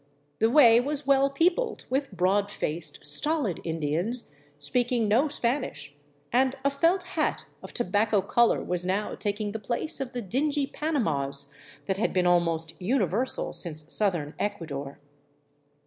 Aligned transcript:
The 0.39 0.49
way 0.49 0.79
was 0.79 1.05
well 1.05 1.29
peopled 1.29 1.85
with 1.91 2.11
broad 2.11 2.49
faced, 2.49 3.05
stolid 3.05 3.59
Indians 3.63 4.31
speaking 4.57 5.07
no 5.07 5.27
Spanish, 5.27 5.93
and 6.33 6.55
a 6.65 6.71
felt 6.71 7.03
hat 7.03 7.45
of 7.61 7.71
tobacco 7.71 8.23
color 8.23 8.63
was 8.63 8.83
now 8.83 9.13
taking 9.13 9.51
the 9.51 9.59
place 9.59 10.01
of 10.01 10.13
the 10.13 10.23
dingy" 10.23 10.65
panamas" 10.81 11.53
that 11.85 11.97
had 11.97 12.13
been 12.13 12.25
almost 12.25 12.73
universal 12.81 13.53
since 13.53 13.93
southern 13.93 14.33
Ecuador. 14.39 14.97